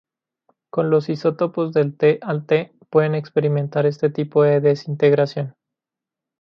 [0.71, 5.53] Con los isótopos del Te al Te, puede experimentar este tipo de desintegración.